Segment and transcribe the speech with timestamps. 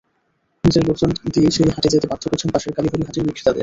[0.63, 3.59] নিজের লোকজন দিয়ে সেই হাটে যেতে বাধ্য করছেন পাশের কালীবাড়ী হাটের বিক্রেতাদের।